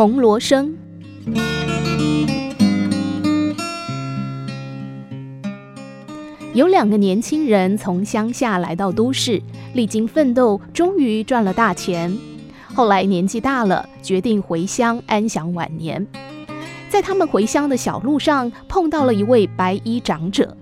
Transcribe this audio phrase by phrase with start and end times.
[0.00, 0.74] 铜锣声。
[6.54, 9.42] 有两个年轻人从乡下来到都市，
[9.74, 12.16] 历经奋斗，终于赚了大钱。
[12.72, 16.06] 后来年纪大了，决定回乡安享晚年。
[16.88, 20.56] 在他们回乡的小路上，碰到了一位白衣长者。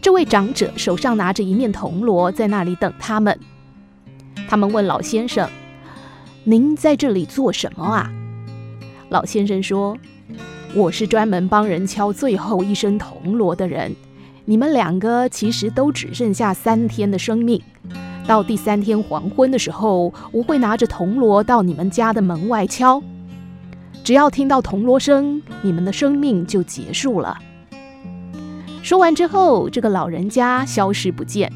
[0.00, 3.38] 这位长者手上拿着一面铜锣，在那里等他们。
[4.48, 5.46] 他们问老先生
[6.44, 8.10] ：“您在这里做什么啊？”
[9.12, 9.94] 老先生说
[10.74, 13.94] ：“我是专门帮人敲最后一声铜锣的人。”
[14.46, 17.60] 你们两个其实都只剩下三天的生命，
[18.26, 23.02] 到第三天黄昏的时候，我会拿着铜锣到你们家的门外敲。
[24.02, 27.36] 只要听到铜锣声，你们的生命就结束了。
[28.82, 31.52] 说完之后，这个老人家消失不见。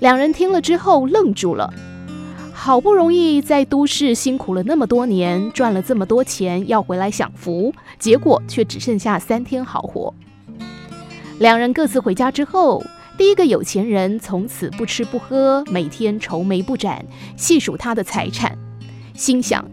[0.00, 1.72] 两人听了之后愣住了，
[2.64, 10.14] 好不容易在都市辛苦了那么多年，赚了这么多钱，要回来享福，结果却只剩下三天好活。
[11.40, 12.80] 两人各自回家之后，
[13.18, 17.04] 第一个有钱人从此不吃不喝，每天愁眉不展，
[17.36, 18.56] 细数他的财产，
[19.12, 19.68] 心想：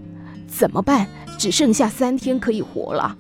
[0.48, 1.06] 怎么办？
[1.38, 3.16] 只剩下三天可以活了。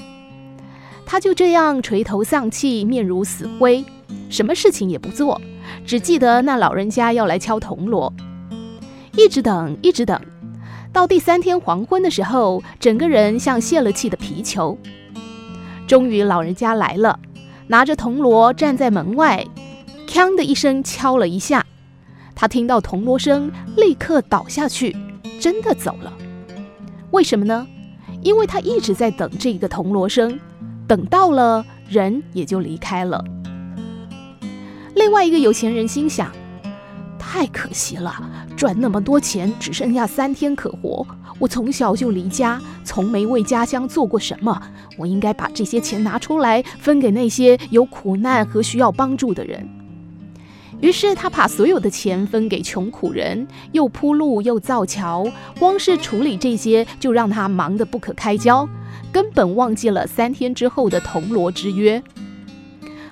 [1.06, 3.86] 他就这样垂头丧气，面如死灰，
[4.32, 5.40] 什么事情也不做，
[5.86, 8.12] 只记得那老人家要来敲铜锣，
[9.20, 10.18] 一直等，一直等，
[10.94, 14.78] 到第三天黄昏的时候，整个人像泄了气的皮球。
[15.86, 17.20] 终于，老人家来了。
[17.68, 19.46] 拿着铜锣站在门外，
[20.08, 21.66] 锵的一声敲了一下。
[22.34, 24.96] 他听到铜锣声，立刻倒下去，
[25.38, 26.14] 真的走了。
[27.12, 27.68] 为什么呢？
[28.22, 30.40] 因为他一直在等这个铜锣声，
[30.88, 33.22] 等到了，人也就离开了。
[34.96, 36.32] 另外一个有钱人心想：
[37.20, 38.29] 太可惜了，
[38.60, 41.08] 赚那么多钱，只剩下三天可活。
[41.40, 44.62] 我从小就离家，从没为家乡做过什么。
[44.98, 49.66] 我应该把这些钱拿出来，分给那些有苦难和需要帮助的人。
[50.82, 55.26] 于是他把所有的钱分给穷苦人，又铺路又造桥，
[55.58, 58.68] 光是处理这些就让他忙得不可开交，
[59.10, 62.04] 根本忘记了三天之后的铜锣之约。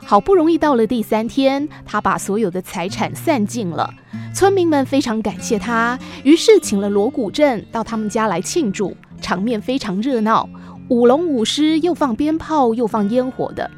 [0.09, 3.93] 好不容易到了第三天，他把所有的财产散尽了。
[4.33, 10.47] 村民们非常感谢他，于是请了锣鼓阵到他们家来庆祝，场面非常热闹，
[10.87, 13.69] 舞龙舞狮，又放鞭炮，又放烟火的。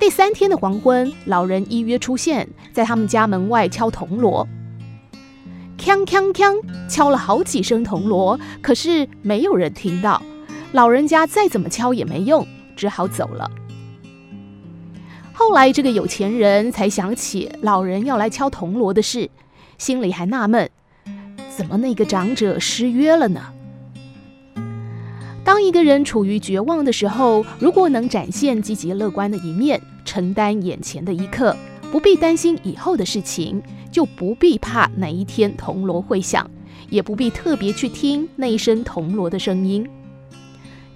[0.00, 4.48] 第三天的黄昏，老人依约出现在他们家门外敲铜锣，
[5.78, 10.20] 锵锵锵，敲了好几声铜锣，可是没有人听到。
[10.72, 12.44] 老人家再怎么敲也没用，
[12.74, 13.48] 只好走了。
[15.38, 19.30] 后来，这个有钱人才想起老人要来敲铜锣的事，
[19.78, 20.68] 心里还纳闷：
[21.56, 23.40] 怎么那个长者失约了呢？
[25.44, 31.56] 当一个人处于绝望的时候，如果能展现积极乐观的一面，承担眼前的一刻，
[31.92, 33.62] 不必担心以后的事情，
[33.92, 36.50] 就不必怕哪一天铜锣会响，
[36.90, 39.88] 也不必特别去听那一声铜锣的声音。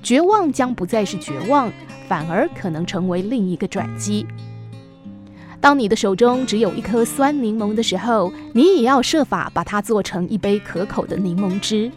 [0.02, 1.72] 绝望将不再是绝望。
[2.12, 4.26] 反而可能成为另一个转机。
[5.62, 11.90] 当你的手中只有一颗酸柠檬的时候，你也要设法把它做成一杯可口的柠檬汁。